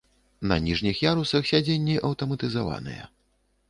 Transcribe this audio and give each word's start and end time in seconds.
На 0.51 0.57
ніжніх 0.67 1.03
ярусах 1.11 1.51
сядзенні 1.53 2.01
аўтаматызаваныя. 2.11 3.03